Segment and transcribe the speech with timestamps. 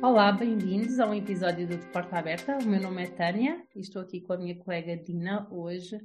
[0.00, 2.56] Olá, bem-vindos a um episódio do Porta Aberta.
[2.58, 6.00] O meu nome é Tânia e estou aqui com a minha colega Dina hoje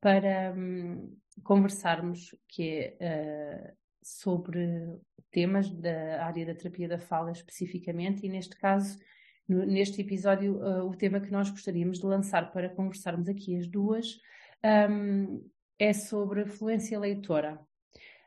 [0.00, 5.00] para hum, conversarmos que uh, sobre
[5.32, 8.96] temas da área da terapia da fala especificamente e neste caso,
[9.48, 13.66] no, neste episódio, uh, o tema que nós gostaríamos de lançar para conversarmos aqui as
[13.66, 14.16] duas
[14.88, 15.44] um,
[15.76, 17.58] é sobre fluência leitora.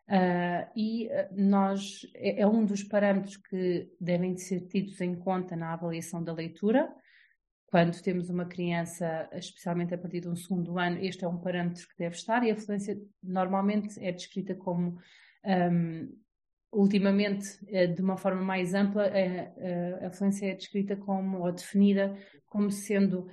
[0.07, 5.55] Uh, e ah, nós é, é, um dos parâmetros que devem ser tidos em conta
[5.55, 6.89] na avaliação da leitura.
[7.65, 11.85] Quando temos uma criança, especialmente a partir de um segundo ano, este é um parâmetro
[11.89, 14.97] que deve estar e a fluência normalmente é descrita como
[15.45, 16.17] um,
[16.71, 19.09] ultimamente, eh, de uma forma mais ampla,
[20.05, 22.15] a fluência é descrita como, ou definida
[22.47, 23.27] como sendo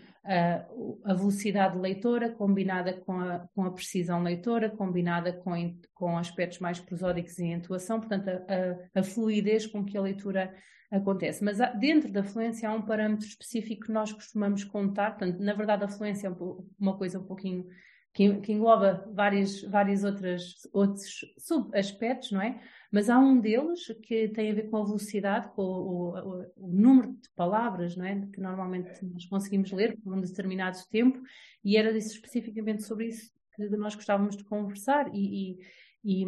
[1.05, 5.53] a velocidade leitora combinada com a, com a precisão leitora, combinada com,
[5.95, 10.55] com aspectos mais prosódicos e entoação, portanto, a, a, a fluidez com que a leitura
[10.91, 11.45] acontece.
[11.45, 15.85] Mas dentro da fluência há um parâmetro específico que nós costumamos contar, portanto, na verdade
[15.85, 16.33] a fluência é
[16.79, 17.67] uma coisa um pouquinho
[18.13, 22.61] que, engloba várias, várias outras, outros subaspectos, não é?
[22.95, 26.73] Mas há um deles que tem a ver com a velocidade, com o, o, o,
[26.73, 28.25] número de palavras, não é?
[28.33, 31.21] Que normalmente nós conseguimos ler por um determinado tempo,
[31.65, 35.59] e era disso, especificamente sobre isso que nós gostávamos de conversar e,
[36.05, 36.25] e,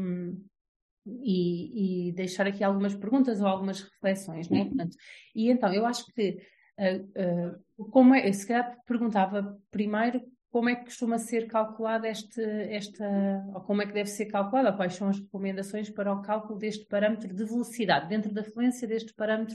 [1.07, 4.65] e, e deixar aqui algumas perguntas ou algumas reflexões, não é?
[4.65, 4.97] Portanto,
[5.37, 6.37] e então, eu acho que
[6.79, 10.21] Uh, uh, como é, se calhar perguntava primeiro
[10.57, 13.05] como é que costuma ser calculado este, esta,
[13.55, 16.59] ou como é que deve ser calculado, ou quais são as recomendações para o cálculo
[16.59, 19.55] deste parâmetro de velocidade, dentro da fluência deste parâmetro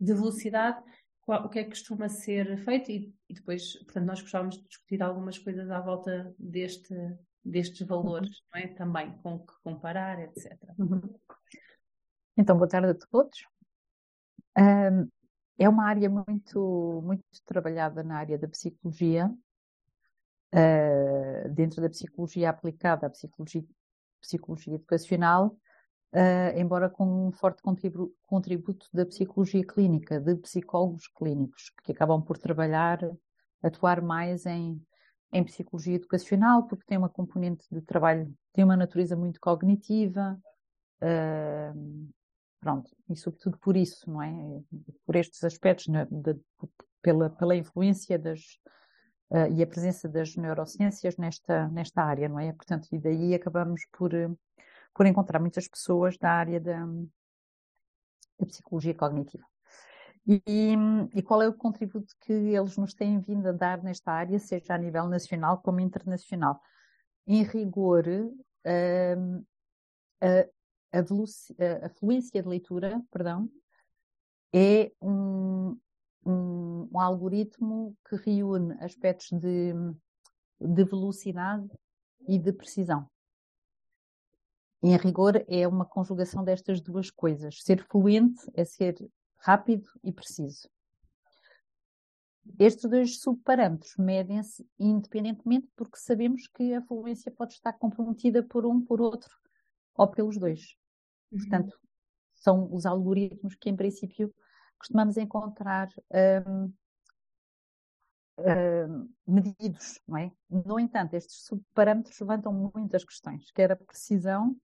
[0.00, 0.82] de velocidade,
[1.20, 4.66] qual, o que é que costuma ser feito e, e, depois, portanto, nós gostávamos de
[4.66, 6.94] discutir algumas coisas à volta deste,
[7.44, 8.46] destes valores, uhum.
[8.54, 8.68] não é?
[8.68, 10.58] Também, com o que comparar, etc.
[10.78, 11.02] Uhum.
[12.38, 13.38] Então, boa tarde a todos.
[14.56, 15.10] Um,
[15.58, 19.30] é uma área muito, muito trabalhada na área da psicologia,
[20.54, 23.64] uh, dentro da psicologia aplicada à psicologia,
[24.20, 25.56] psicologia educacional,
[26.12, 32.22] uh, embora com um forte contribu contributo da psicologia clínica, de psicólogos clínicos, que acabam
[32.22, 32.98] por trabalhar,
[33.62, 34.80] atuar mais em,
[35.32, 40.38] em psicologia educacional, porque tem uma componente de trabalho, tem uma natureza muito cognitiva,
[41.02, 42.08] uh,
[42.60, 44.32] pronto, e sobretudo por isso, não é?
[45.06, 46.36] Por estes aspectos, de,
[47.00, 48.58] pela, pela influência das,
[49.30, 52.52] uh, e a presença das neurociências nesta, nesta área, não é?
[52.52, 54.38] Portanto, e daí acabamos por, uh,
[54.94, 56.86] por encontrar muitas pessoas da área da,
[58.38, 59.44] da psicologia cognitiva.
[60.26, 60.74] E,
[61.14, 64.74] e, qual é o contributo que eles nos têm vindo a dar nesta área, seja
[64.74, 66.60] a nível nacional como internacional?
[67.26, 69.46] Em rigor, uh,
[70.20, 73.50] a, a, a, fluência de leitura, perdão,
[74.52, 75.78] é um,
[76.24, 79.72] um, um algoritmo que reúne aspectos de,
[80.60, 81.68] de velocidade
[82.26, 83.08] e de precisão.
[84.82, 87.62] Em rigor, é uma conjugação destas duas coisas.
[87.62, 88.96] Ser fluente é ser
[89.38, 90.68] rápido e preciso.
[92.58, 98.80] Estes dois subparâmetros medem-se independentemente porque sabemos que a fluência pode estar comprometida por um,
[98.80, 99.36] por outro
[99.94, 100.76] ou pelos dois.
[101.30, 101.38] Uhum.
[101.38, 101.78] Portanto,
[102.36, 104.32] são os algoritmos que, em princípio,
[104.78, 105.88] costumamos encontrar
[106.46, 106.72] um,
[108.38, 110.32] um, medidos, não é?
[110.48, 114.56] No entanto, estes subparâmetros levantam muitas questões, quer a precisão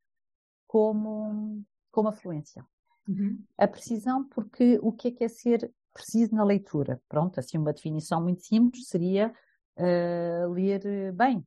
[0.66, 2.64] como, como a fluência.
[3.08, 3.42] Uhum.
[3.58, 7.00] A precisão, porque o que é que é ser preciso na leitura?
[7.08, 9.32] Pronto, assim uma definição muito simples seria
[9.76, 11.46] uh, ler bem.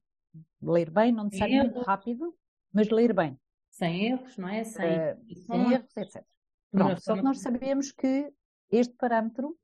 [0.61, 2.35] Ler bem, não necessariamente rápido,
[2.71, 3.39] mas ler bem.
[3.71, 4.63] Sem erros, não é?
[4.63, 6.23] Sem, uh, sem erros, etc.
[6.71, 8.31] Pronto, só que nós sabemos que
[8.69, 9.57] este parâmetro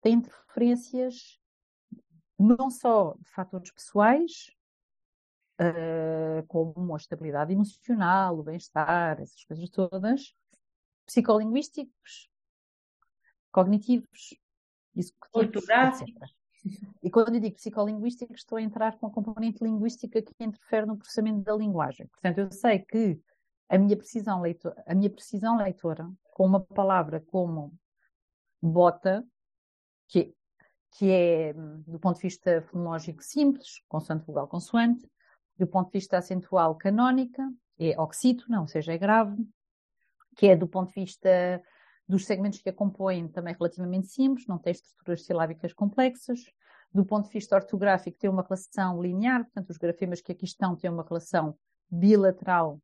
[0.00, 1.38] tem interferências
[2.38, 4.50] não só de fatores pessoais,
[5.60, 10.34] uh, como a estabilidade emocional, o bem-estar, essas coisas todas,
[11.04, 12.30] psicolinguísticos,
[13.52, 14.34] cognitivos,
[15.32, 16.34] ortográficos.
[17.02, 20.96] E quando eu digo psicolinguístico, estou a entrar com a componente linguística que interfere no
[20.96, 22.06] processamento da linguagem.
[22.08, 23.20] Portanto, eu sei que
[23.68, 27.72] a minha precisão leitora, a minha precisão leitora com uma palavra como
[28.60, 29.24] bota,
[30.08, 30.34] que,
[30.92, 35.08] que é, do ponto de vista fonológico, simples, consoante vogal consoante,
[35.58, 37.42] do ponto de vista acentual, canónica,
[37.78, 39.36] é oxítona, ou seja, é grave,
[40.36, 41.62] que é do ponto de vista
[42.06, 46.40] dos segmentos que a compõem também relativamente simples, não tem estruturas silábicas complexas.
[46.92, 50.74] Do ponto de vista ortográfico, tem uma relação linear, portanto, os grafemas que aqui estão
[50.74, 51.56] têm uma relação
[51.88, 52.80] bilateral,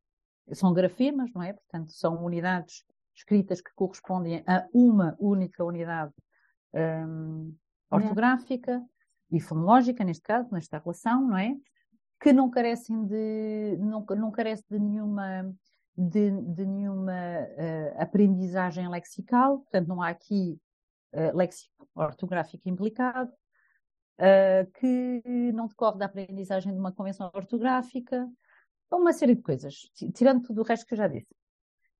[0.52, 1.52] são grafemas, não é?
[1.52, 2.84] Portanto, são unidades
[3.16, 6.12] escritas que correspondem a uma única unidade
[6.74, 7.54] um,
[7.90, 8.86] ortográfica uhum.
[9.32, 11.56] e fonológica, neste caso, nesta relação, não é?
[12.20, 15.54] Que não carecem de, não, não carece de nenhuma,
[15.96, 20.58] de, de nenhuma uh, aprendizagem lexical, portanto, não há aqui
[21.14, 23.32] uh, léxico ortográfico implicado,
[24.20, 28.28] uh, que não decorre da aprendizagem de uma convenção ortográfica,
[28.92, 31.34] uma série de coisas, tirando tudo o resto que eu já disse.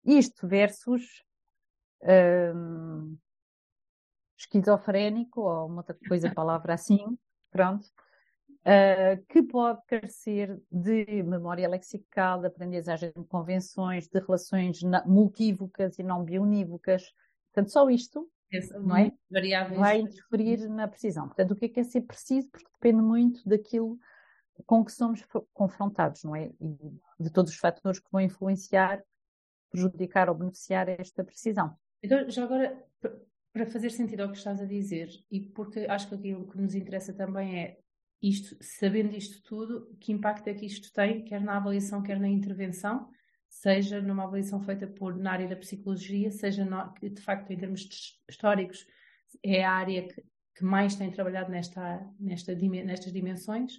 [0.07, 1.25] Isto versus
[2.55, 3.17] um,
[4.39, 7.19] esquizofrénico, ou uma outra coisa, palavra assim,
[7.51, 7.87] pronto,
[8.65, 16.03] uh, que pode carecer de memória lexical, de aprendizagem de convenções, de relações multívocas e
[16.03, 17.13] não bionívocas.
[17.53, 18.31] Portanto, só isto
[18.79, 19.13] não é?
[19.31, 19.81] Variáveis.
[19.81, 21.27] vai interferir na precisão.
[21.27, 22.49] Portanto, o que é que é ser preciso?
[22.51, 23.99] Porque depende muito daquilo
[24.65, 26.51] com que somos confrontados, não é?
[26.61, 26.79] E
[27.21, 29.03] de todos os fatores que vão influenciar,
[29.77, 31.77] prejudicar ou beneficiar esta precisão.
[32.03, 32.83] Então, já agora,
[33.53, 36.75] para fazer sentido ao que estás a dizer, e porque acho que aquilo que nos
[36.75, 37.79] interessa também é
[38.23, 42.29] isto, sabendo isto tudo, que impacto é que isto tem, quer na avaliação, quer na
[42.29, 43.09] intervenção,
[43.49, 47.89] seja numa avaliação feita por, na área da psicologia, seja no, de facto em termos
[48.29, 48.87] históricos
[49.43, 50.23] é a área que,
[50.57, 53.75] que mais tem trabalhado nesta, nesta, nestas dimensões,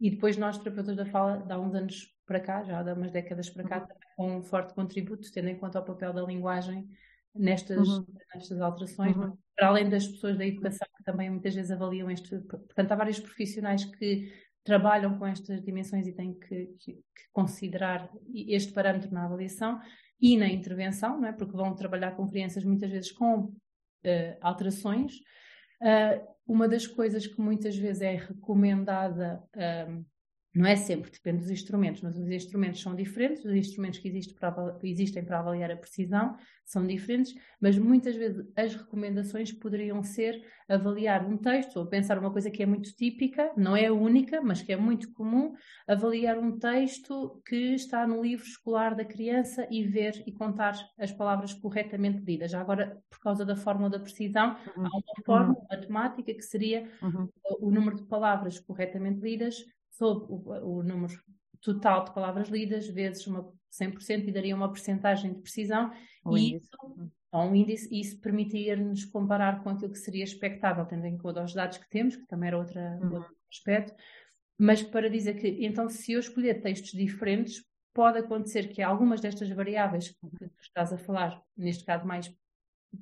[0.00, 3.50] e depois nós, terapeutas da fala, há uns anos para cá, já há umas décadas
[3.50, 3.86] para cá, uhum.
[4.16, 6.88] com um forte contributo, tendo em conta o papel da linguagem
[7.34, 8.06] nestas, uhum.
[8.32, 9.36] nestas alterações, uhum.
[9.56, 12.38] para além das pessoas da educação que também muitas vezes avaliam este.
[12.38, 14.32] Portanto, há vários profissionais que
[14.62, 19.80] trabalham com estas dimensões e têm que, que, que considerar este parâmetro na avaliação
[20.20, 21.32] e na intervenção, não é?
[21.32, 23.54] porque vão trabalhar com crianças muitas vezes com uh,
[24.40, 25.14] alterações.
[25.82, 30.06] Uh, uma das coisas que muitas vezes é recomendada uh,
[30.52, 34.34] não é sempre, depende dos instrumentos, mas os instrumentos são diferentes, os instrumentos que existem
[34.36, 40.40] para, existem para avaliar a precisão são diferentes, mas muitas vezes as recomendações poderiam ser
[40.68, 44.40] avaliar um texto, ou pensar uma coisa que é muito típica, não é a única,
[44.40, 45.52] mas que é muito comum,
[45.86, 51.12] avaliar um texto que está no livro escolar da criança e ver e contar as
[51.12, 52.50] palavras corretamente lidas.
[52.50, 54.86] Já agora, por causa da fórmula da precisão, uhum.
[54.86, 55.66] há uma fórmula uhum.
[55.70, 57.28] matemática que seria uhum.
[57.60, 59.64] o número de palavras corretamente lidas
[60.00, 61.12] sobre o, o número
[61.60, 65.92] total de palavras lidas vezes uma 100% e daria uma percentagem de precisão
[66.24, 66.70] um e índice.
[66.70, 71.16] Isso, ou um índice, e isso permitiria-nos comparar com aquilo que seria expectável, tendo em
[71.16, 73.14] conta os dados que temos, que também era outra, uhum.
[73.14, 73.94] outro aspecto,
[74.58, 77.64] mas para dizer que, então, se eu escolher textos diferentes,
[77.94, 82.34] pode acontecer que algumas destas variáveis que tu estás a falar, neste caso mais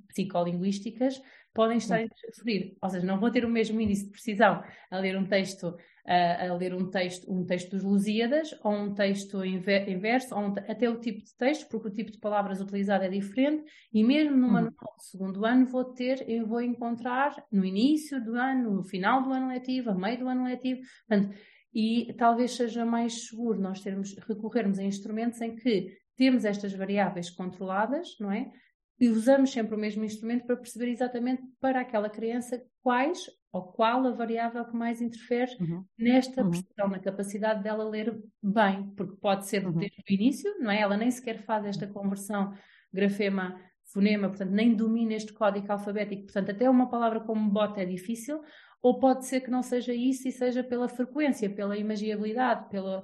[0.09, 1.21] psicolinguísticas,
[1.55, 2.77] podem estar a interferir.
[2.83, 5.75] Ou seja, não vou ter o mesmo índice de precisão a ler um texto
[6.09, 10.55] a, a, ler um texto, um texto dos Lusíadas, ou um texto inverso, ou um,
[10.67, 13.63] até o tipo de texto, porque o tipo de palavras utilizado é diferente,
[13.93, 14.53] e mesmo no uhum.
[14.53, 19.23] manual do segundo ano vou ter, eu vou encontrar no início do ano, no final
[19.23, 21.37] do ano letivo, a meio do ano letivo, portanto,
[21.75, 27.29] e talvez seja mais seguro nós termos, recorrermos a instrumentos em que temos estas variáveis
[27.29, 28.51] controladas, não é?
[28.99, 33.21] E usamos sempre o mesmo instrumento para perceber exatamente para aquela criança quais
[33.53, 35.85] ou qual a variável que mais interfere uhum.
[35.99, 36.51] nesta uhum.
[36.51, 39.73] percepção, na capacidade dela ler bem, porque pode ser uhum.
[39.73, 40.81] desde o início, não é?
[40.81, 42.53] Ela nem sequer faz esta conversão
[42.93, 43.59] grafema
[43.93, 48.43] fonema, portanto, nem domina este código alfabético, portanto, até uma palavra como bota é difícil,
[48.83, 53.03] ou pode ser que não seja isso e seja pela frequência, pela imagiabilidade, pelo,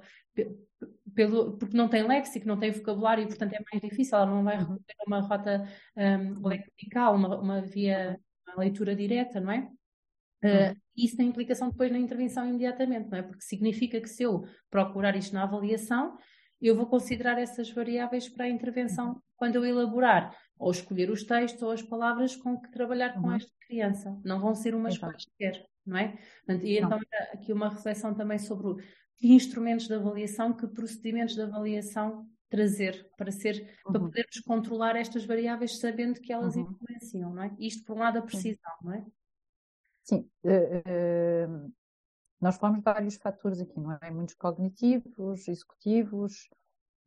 [1.13, 4.43] pelo, porque não tem léxico, não tem vocabulário e, portanto, é mais difícil, ela não
[4.43, 4.61] vai uhum.
[4.61, 9.67] recorrer a uma rota um, lexical, uma, uma via, uma leitura direta, não é?
[10.45, 13.21] Uh, isso tem implicação depois na intervenção imediatamente, não é?
[13.21, 16.17] Porque significa que se eu procurar isto na avaliação,
[16.61, 21.61] eu vou considerar essas variáveis para a intervenção quando eu elaborar ou escolher os textos
[21.61, 23.35] ou as palavras com que trabalhar com uhum.
[23.35, 24.17] esta criança.
[24.23, 26.17] Não vão ser umas quaisquer, não é?
[26.63, 26.99] E então
[27.33, 28.75] aqui uma reflexão também sobre o,
[29.17, 33.91] que instrumentos de avaliação, que procedimentos de avaliação trazer para ser uhum.
[33.91, 36.61] para podermos controlar estas variáveis sabendo que elas uhum.
[36.61, 37.55] influenciam, não é?
[37.59, 39.05] Isto por um lado a precisão, não é?
[40.05, 41.73] Sim, uh, uh,
[42.39, 44.11] nós falamos de vários fatores aqui, não é?
[44.11, 46.47] Muitos cognitivos, executivos,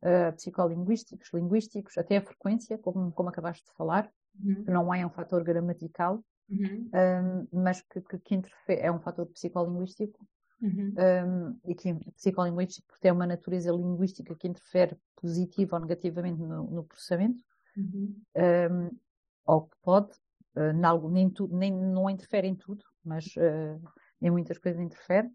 [0.03, 4.65] uh, psicolinguísticos, linguísticos, até a frequência, como, como acabaste de falar, uhum.
[4.65, 7.47] que não é um fator gramatical, uhum.
[7.53, 10.27] mas que, que, que interfere, é um fator psicolinguístico.
[10.61, 10.93] Uhum.
[11.25, 16.63] Um, e que psicolinguístico porque tem uma natureza linguística que interfere positivo ou negativamente no,
[16.69, 17.41] no processamento,
[17.77, 18.13] uhum.
[18.35, 18.97] um,
[19.45, 20.11] ou que pode,
[20.57, 23.81] uh, nem, tu, nem não interfere em tudo, mas uh,
[24.21, 25.29] em muitas coisas interfere.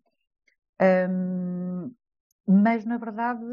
[1.11, 1.95] Um,
[2.47, 3.45] mas, na verdade,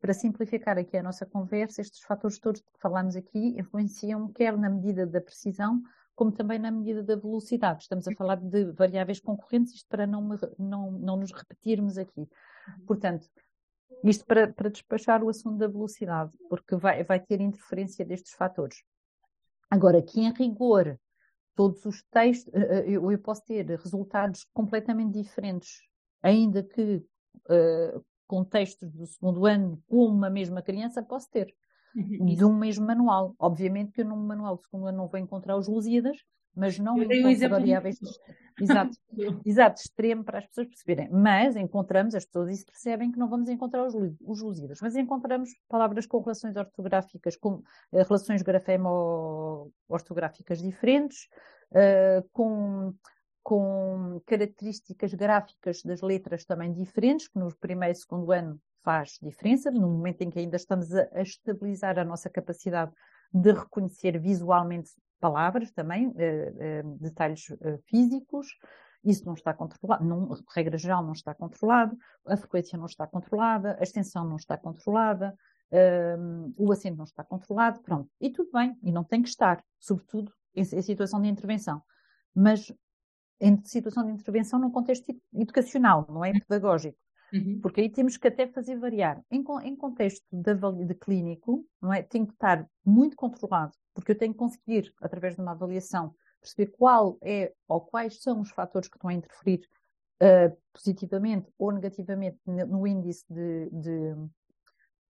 [0.00, 4.68] para simplificar aqui a nossa conversa, estes fatores todos que falamos aqui influenciam quer na
[4.68, 5.82] medida da precisão,
[6.14, 7.82] como também na medida da velocidade.
[7.82, 10.28] Estamos a falar de variáveis concorrentes, isto para não,
[10.58, 12.20] não, não nos repetirmos aqui.
[12.20, 12.86] Uhum.
[12.86, 13.26] Portanto,
[14.04, 18.82] isto para, para despachar o assunto da velocidade, porque vai, vai ter interferência destes fatores.
[19.70, 20.98] Agora, aqui em rigor,
[21.54, 25.82] todos os textos, eh, eh, eu, posso ter resultados completamente diferentes,
[26.22, 26.96] ainda que
[27.46, 31.54] uh, com textos do segundo ano com uma mesma criança, posso ter.
[31.94, 33.36] Uhum, de um mesmo manual.
[33.38, 36.16] Obviamente que eu num manual do segundo ano não vou encontrar os Lusíadas,
[36.54, 37.98] mas não encontro variáveis
[38.60, 38.96] exato,
[39.44, 41.10] exato, extremo para as pessoas perceberem.
[41.10, 45.50] Mas encontramos, as pessoas isso percebem que não vamos encontrar os, os Lusíadas, mas encontramos
[45.68, 51.28] palavras com relações ortográficas, com uh, relações grafemo-ortográficas diferentes,
[51.72, 52.94] uh, com
[53.44, 59.70] com características gráficas das letras também diferentes, que no primeiro e segundo ano faz diferença,
[59.70, 62.90] no momento em que ainda estamos a, a estabilizar a nossa capacidade
[63.34, 64.92] de reconhecer visualmente
[65.24, 68.46] palavras também, eh, eh, detalhes eh, físicos,
[69.02, 73.74] isso não está controlado, não, regra geral não está controlado, a frequência não está controlada,
[73.80, 75.34] a extensão não está controlada,
[76.56, 78.08] o acento não está controlado, pronto.
[78.20, 81.82] E tudo bem, e não tem que estar, sobretudo em, em situação de intervenção.
[82.34, 82.72] Mas
[83.40, 86.98] em situação de intervenção num contexto educacional, não é pedagógico.
[87.32, 87.58] Uhum.
[87.60, 89.22] Porque aí temos que até fazer variar.
[89.30, 90.54] Em, em contexto de,
[90.86, 92.02] de, clínico, não é?
[92.02, 96.72] Tem que estar muito controlado, porque eu tenho que conseguir, através de uma avaliação, perceber
[96.72, 99.66] qual é ou quais são os fatores que estão a interferir
[100.22, 104.14] uh, positivamente ou negativamente no índice de, de,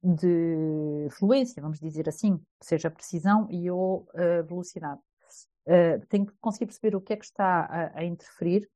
[0.03, 5.01] de, fluência, vamos dizer assim, seja precisão e ou uh, velocidade.
[5.65, 8.69] Uh, tenho que conseguir perceber o que é que está a, a interferir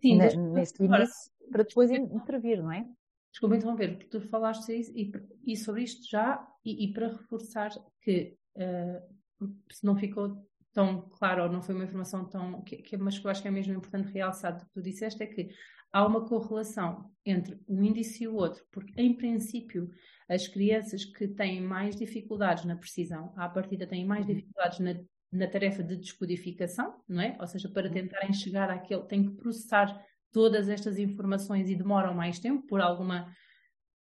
[0.00, 2.86] Sim, neste índice para depois intervir, não é?
[3.30, 5.10] Desculpa interromper, tu falaste isso e,
[5.44, 7.70] e sobre isto já, e, e para reforçar
[8.00, 12.62] que uh, se não ficou tão claro ou não foi uma informação tão.
[12.62, 15.22] Que, que, mas que eu acho que é mesmo importante realçar do que tu disseste,
[15.22, 15.48] é que
[15.92, 19.90] há uma correlação entre um índice e o outro, porque em princípio
[20.28, 24.34] as crianças que têm mais dificuldades na precisão, à partida têm mais uhum.
[24.34, 24.94] dificuldades na
[25.34, 27.36] na tarefa de descodificação, não é?
[27.40, 27.92] Ou seja, para uhum.
[27.92, 30.00] tentarem chegar àquele, têm que processar
[30.34, 33.32] todas estas informações e demoram mais tempo por alguma,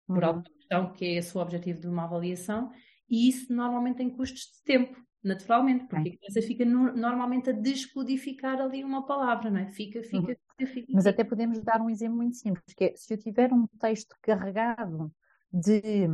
[0.07, 0.27] por uhum.
[0.27, 2.71] alguma questão que é esse o objetivo de uma avaliação,
[3.11, 6.13] e isso normalmente tem custos de tempo, naturalmente, porque é.
[6.13, 9.67] a criança fica no, normalmente a descodificar ali uma palavra, não é?
[9.67, 10.37] Fica, fica, uhum.
[10.57, 10.93] fica, fica.
[10.95, 14.17] Mas até podemos dar um exemplo muito simples, que é se eu tiver um texto
[14.23, 15.13] carregado
[15.53, 16.09] de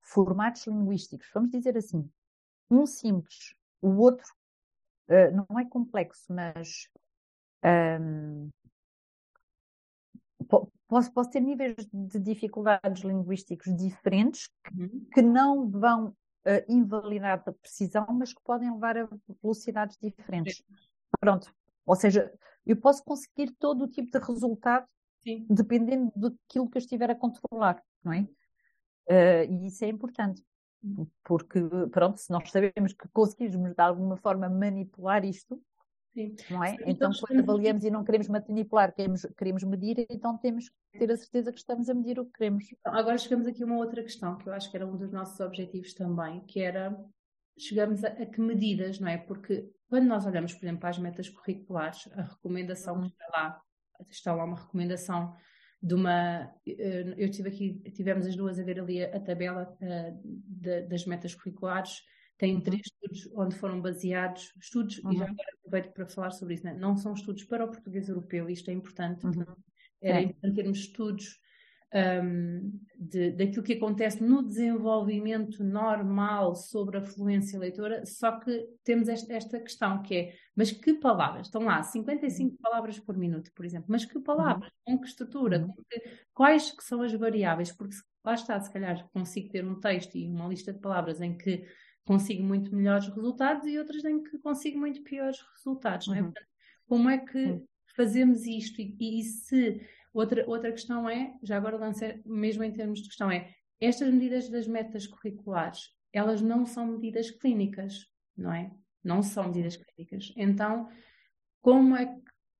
[0.00, 2.08] formatos linguísticos, vamos dizer assim,
[2.70, 4.26] um simples, o outro
[5.08, 6.88] eh, não é complexo, mas
[8.00, 8.48] um,
[10.42, 15.06] posso, posso ter níveis de dificuldades linguísticos diferentes que, uhum.
[15.12, 19.08] que não vão uh, invalidar a precisão, mas que podem levar a
[19.42, 20.62] velocidades diferentes.
[21.20, 21.52] Pronto.
[21.86, 22.32] Ou seja,
[22.66, 24.86] eu posso conseguir todo o tipo de resultado
[25.22, 25.46] Sim.
[25.48, 28.22] dependendo daquilo que eu estiver a controlar, não é?
[29.08, 30.42] Uh, e isso é importante
[31.24, 31.60] porque,
[31.92, 35.60] pronto, se nós sabemos que conseguimos de alguma forma manipular isto,
[36.14, 36.34] Sim.
[36.50, 36.76] não é?
[36.86, 41.16] Então, quando avaliamos e não queremos manipular, queremos, queremos medir, então temos que ter a
[41.16, 42.64] certeza que estamos a medir o que queremos.
[42.70, 45.10] Então, agora chegamos aqui a uma outra questão, que eu acho que era um dos
[45.10, 46.94] nossos objetivos também, que era,
[47.58, 49.16] chegamos a, a que medidas, não é?
[49.16, 53.02] Porque quando nós olhamos, por exemplo, para as metas curriculares, a recomendação uhum.
[53.02, 53.62] que está lá,
[54.10, 55.34] está lá uma recomendação
[55.82, 56.50] de uma.
[56.66, 60.82] Eh, eu tive aqui, tivemos as duas a ver ali a, a tabela uh, de,
[60.82, 62.02] das metas curriculares.
[62.42, 62.60] Tem uhum.
[62.60, 65.12] três estudos onde foram baseados, estudos, uhum.
[65.12, 65.30] e já uhum.
[65.30, 66.74] agora aproveito para falar sobre isso, né?
[66.74, 69.24] não são estudos para o português europeu, isto é importante.
[69.24, 69.44] Uhum.
[70.02, 70.22] Era é.
[70.22, 71.38] importante termos estudos
[71.94, 79.08] um, de, daquilo que acontece no desenvolvimento normal sobre a fluência leitora, só que temos
[79.08, 81.46] esta, esta, questão que é, mas que palavras?
[81.46, 84.68] Estão lá 55 palavras por minuto, por exemplo, mas que palavras?
[84.84, 84.96] Uhum.
[84.96, 85.60] Com que estrutura?
[85.60, 85.68] Uhum.
[85.68, 86.02] Com que,
[86.34, 87.70] quais que são as variáveis?
[87.70, 87.94] Porque
[88.24, 91.64] lá está, se calhar consigo ter um texto e uma lista de palavras em que
[92.04, 96.14] consigo muito melhores resultados e outras em que consigo muito piores resultados, uhum.
[96.14, 96.22] não é?
[96.22, 96.32] Uhum.
[96.32, 96.48] Portanto,
[96.86, 97.62] como é que
[97.94, 99.80] fazemos isto e, e se
[100.12, 104.48] Outra, outra questão é, já agora lancei, mesmo em termos de questão, é estas medidas
[104.50, 108.06] das metas curriculares, elas não são medidas clínicas,
[108.36, 108.70] não é?
[109.02, 110.32] Não são medidas clínicas.
[110.36, 110.88] Então,
[111.62, 112.14] como é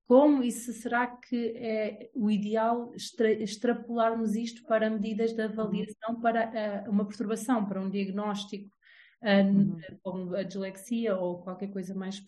[0.07, 6.21] como e se será que é o ideal extra, extrapolarmos isto para medidas de avaliação
[6.21, 8.69] para uh, uma perturbação, para um diagnóstico,
[9.23, 9.79] uhum.
[10.03, 12.23] como a dislexia ou qualquer coisa mais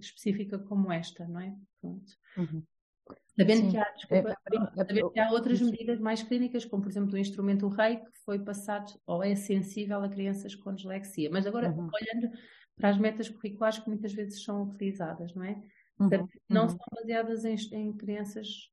[0.00, 1.54] específica como esta, não é?
[1.80, 2.12] Pronto.
[2.36, 2.62] Uhum.
[3.38, 7.14] Sabendo que, há, desculpa, é, sabendo que há outras medidas mais clínicas, como por exemplo
[7.14, 11.30] o instrumento REI, que foi passado ou é sensível a crianças com dislexia.
[11.30, 11.88] Mas agora, uhum.
[11.88, 12.36] olhando
[12.76, 15.62] para as metas curriculares que muitas vezes são utilizadas, não é?
[16.00, 16.28] Uhum.
[16.48, 16.68] Não uhum.
[16.68, 18.70] são baseadas em, em, crianças,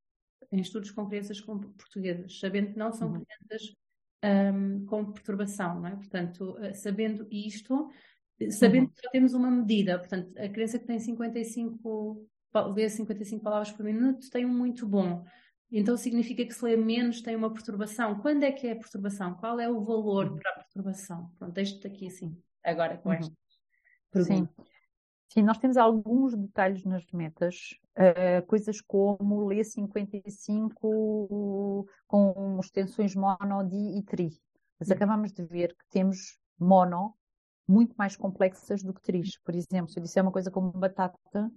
[0.51, 3.23] em estudos com crianças com portuguesas, sabendo que não são uhum.
[3.23, 3.75] crianças
[4.23, 5.95] um, com perturbação, não é?
[5.95, 7.89] Portanto, eh, sabendo isto,
[8.49, 8.89] sabendo uhum.
[8.89, 12.27] que só temos uma medida, portanto, a criança que tem 55,
[12.73, 15.25] lê 55 palavras por minuto tem um muito bom.
[15.71, 18.19] Então significa que se lê menos tem uma perturbação.
[18.19, 19.33] Quando é que é a perturbação?
[19.35, 20.37] Qual é o valor uhum.
[20.37, 21.31] para a perturbação?
[21.37, 23.15] Pronto, deixo-te aqui assim, agora com uhum.
[23.15, 23.33] esta
[24.11, 24.51] pergunta.
[24.63, 24.65] Sim.
[25.37, 33.67] Sim, nós temos alguns detalhes nas metas, uh, coisas como ler 55 com extensões mono,
[33.67, 34.29] di e tri.
[34.79, 34.95] Mas uhum.
[34.95, 37.13] acabamos de ver que temos mono
[37.67, 39.37] muito mais complexas do que tris.
[39.39, 41.51] Por exemplo, se eu disser uma coisa como batata,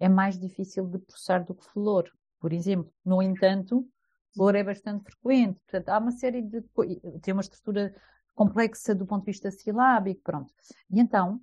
[0.00, 2.10] é mais difícil de processar do que flor,
[2.40, 2.92] por exemplo.
[3.04, 3.88] No entanto,
[4.34, 5.60] flor é bastante frequente.
[5.60, 6.60] Portanto, há uma série de...
[7.22, 7.94] tem uma estrutura
[8.34, 10.52] complexa do ponto de vista silábico, pronto.
[10.90, 11.40] E então,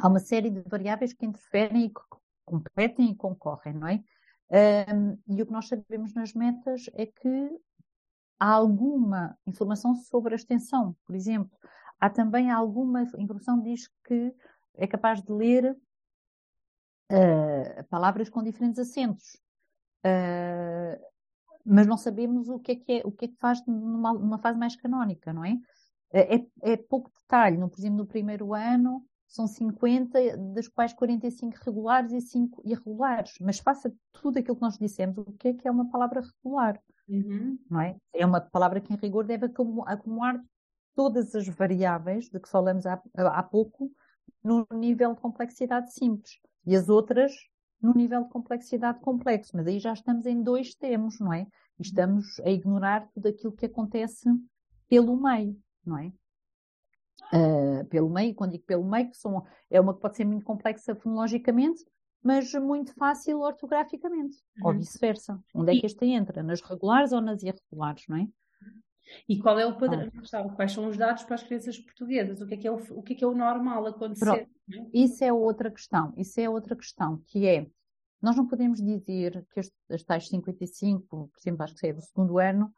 [0.00, 2.00] há uma série de variáveis que interferem e que
[2.44, 4.02] competem e concorrem, não é?
[4.92, 7.50] Um, e o que nós sabemos nas metas é que
[8.38, 11.56] há alguma informação sobre a extensão, por exemplo.
[12.00, 14.34] Há também alguma informação que diz que
[14.74, 15.76] é capaz de ler
[17.12, 19.36] uh, palavras com diferentes acentos.
[20.04, 20.98] Uh,
[21.64, 24.38] mas não sabemos o que é que, é, o que, é que faz numa, numa
[24.38, 25.56] fase mais canónica, não é?
[26.12, 27.58] É, é pouco detalhe.
[27.58, 33.34] No, por exemplo, no primeiro ano, são 50, das quais 45 regulares e 5 irregulares.
[33.40, 36.80] Mas faça tudo aquilo que nós dissemos, o que é que é uma palavra regular?
[37.08, 37.56] Uhum.
[37.70, 37.96] Não é?
[38.12, 40.42] é uma palavra que, em rigor, deve acumular
[40.96, 43.92] todas as variáveis de que falamos há, há pouco
[44.42, 47.32] no nível de complexidade simples e as outras
[47.80, 49.56] no nível de complexidade complexo.
[49.56, 51.46] Mas aí já estamos em dois termos, não é?
[51.78, 54.28] Estamos a ignorar tudo aquilo que acontece
[54.88, 55.56] pelo meio,
[55.86, 56.12] não é?
[57.32, 60.44] Uh, pelo meio, quando digo pelo meio, que são, é uma que pode ser muito
[60.44, 61.84] complexa fonologicamente,
[62.22, 64.68] mas muito fácil ortograficamente, uhum.
[64.68, 65.42] ou vice-versa.
[65.54, 66.42] Onde é que esta entra?
[66.42, 68.28] Nas regulares ou nas irregulares, não é?
[69.28, 70.10] E qual é o padrão?
[70.32, 70.48] Ah.
[70.54, 72.40] Quais são os dados para as crianças portuguesas?
[72.40, 74.28] O que é que é o, o, que é, que é o normal acontecer?
[74.30, 74.46] É?
[74.92, 76.12] Isso é outra questão.
[76.16, 77.66] Isso é outra questão, que é,
[78.22, 82.02] nós não podemos dizer que as, as tais 55, por exemplo, acho que é do
[82.02, 82.72] segundo ano,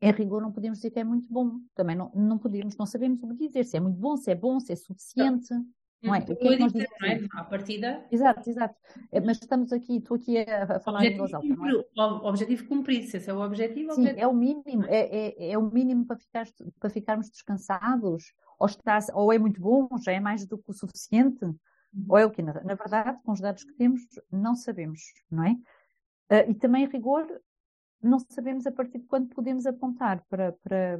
[0.00, 1.60] em rigor não podemos dizer que é muito bom.
[1.74, 4.34] Também não, não podemos, não sabemos o que dizer, se é muito bom, se é
[4.34, 5.52] bom, se é suficiente.
[5.52, 6.14] Não.
[6.14, 6.20] É?
[6.20, 6.96] O que é que nós dizemos?
[7.00, 7.20] Não é?
[7.32, 8.06] À partida.
[8.10, 8.76] Exato, exato.
[9.10, 11.48] É, mas estamos aqui, estou aqui a, falar em voz alta.
[11.48, 11.84] Não é?
[11.96, 13.92] O objetivo cumprir, se esse é o objetivo.
[13.94, 14.20] Sim, objetivo.
[14.20, 16.46] é o mínimo, é, é, é, o mínimo para, ficar,
[16.78, 20.72] para ficarmos descansados, ou, está, ou é muito bom, já é mais do que o
[20.74, 21.56] suficiente, uhum.
[22.08, 22.42] ou é o que?
[22.42, 25.52] Na, na, verdade, com os dados que temos, não sabemos, não é?
[26.30, 27.26] Uh, e também, rigor,
[28.02, 30.98] não sabemos a partir de quando podemos apontar para, para,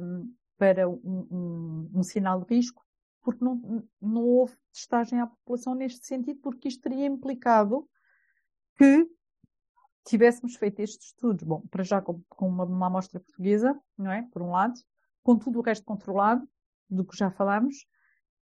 [0.57, 2.83] para um, um, um sinal de risco
[3.21, 7.87] porque não, não houve testagem à população neste sentido, porque isto teria implicado
[8.77, 9.07] que
[10.05, 14.23] tivéssemos feito estes estudos, bom, para já com, com uma, uma, amostra portuguesa, não é?
[14.31, 14.73] Por um lado,
[15.21, 16.47] com tudo o resto controlado,
[16.89, 17.85] do que já falámos,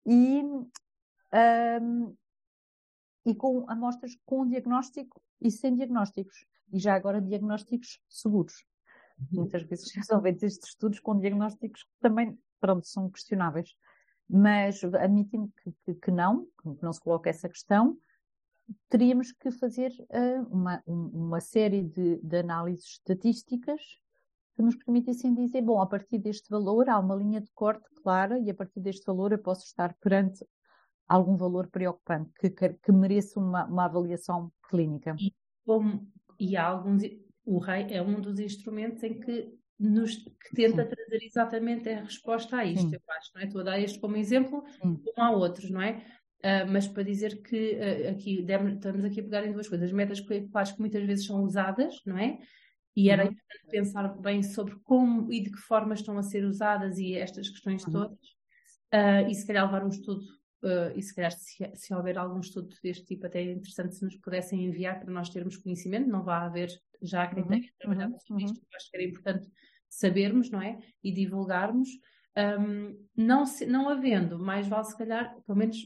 [0.07, 2.17] e, um,
[3.27, 8.65] e com amostras com diagnóstico e sem diagnósticos, e já agora diagnósticos seguros.
[9.19, 9.41] Uhum.
[9.41, 13.75] Muitas vezes são feitos estes estudos com diagnósticos que também, pronto, são questionáveis
[14.31, 17.99] mas admitindo que, que, que, não, que não se coloca essa questão,
[18.89, 23.81] teríamos que fazer uh, uma, uma série de, de análises estatísticas
[24.55, 28.39] que nos permitissem dizer, bom, a partir deste valor há uma linha de corte clara
[28.39, 30.47] e a partir deste valor eu posso estar perante
[31.11, 35.17] algum valor preocupante que, que, mereça uma, uma avaliação clínica.
[35.19, 35.35] E,
[35.67, 37.03] como, e há alguns,
[37.45, 40.89] o rei é um dos instrumentos em que nos, que tenta Sim.
[40.89, 42.95] trazer exatamente a resposta a isto, Sim.
[42.95, 43.45] eu acho, não é?
[43.45, 44.97] Estou a dar este como exemplo, Sim.
[45.03, 46.05] como há outros, não é?
[46.39, 50.21] Uh, mas para dizer que uh, aqui estamos aqui a pegar em duas coisas, metas
[50.21, 52.39] que acho que muitas vezes são usadas, não é?
[52.95, 53.31] E era uhum.
[53.31, 57.49] importante pensar bem sobre como e de que forma estão a ser usadas e estas
[57.49, 57.93] questões uhum.
[57.93, 58.19] todas.
[58.95, 60.23] Uh, e se calhar levar um estudo,
[60.95, 64.17] e se calhar se, se, houver algum estudo deste tipo, até é interessante se nos
[64.17, 66.71] pudessem enviar para nós termos conhecimento, não vai haver
[67.03, 67.49] já quem uhum.
[67.49, 68.21] tenha trabalhado uhum.
[68.21, 69.49] sobre isto, acho que era importante
[69.89, 70.79] sabermos, não é?
[71.03, 71.89] E divulgarmos.
[72.37, 75.77] Um, não, se, não havendo, mais vale se calhar, pelo menos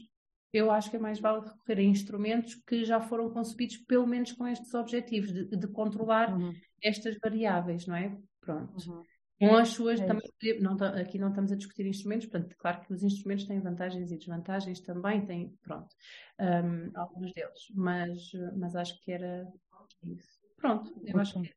[0.53, 4.31] eu acho que é mais vale recorrer a instrumentos que já foram concebidos pelo menos
[4.31, 6.53] com estes objetivos, de, de controlar uhum.
[6.81, 8.15] estas variáveis, não é?
[8.39, 8.73] Pronto.
[8.89, 9.03] Uhum.
[9.39, 10.23] Com as suas, é também,
[10.61, 14.17] não, aqui não estamos a discutir instrumentos, portanto, claro que os instrumentos têm vantagens e
[14.17, 15.93] desvantagens também, têm, pronto,
[16.39, 19.45] um, alguns deles, mas, mas acho que era
[20.03, 20.39] isso.
[20.55, 21.53] pronto, eu acho que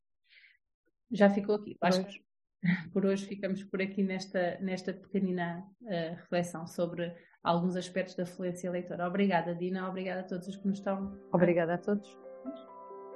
[1.11, 1.77] já ficou aqui.
[1.81, 2.29] Acho que
[2.91, 8.69] por hoje ficamos por aqui nesta, nesta pequenina uh, reflexão sobre alguns aspectos da fluência
[8.69, 9.07] leitora.
[9.07, 9.87] Obrigada, Dina.
[9.87, 11.17] Obrigada a todos os que nos estão.
[11.31, 12.17] Obrigada a todos.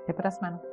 [0.04, 0.73] Até para a semana.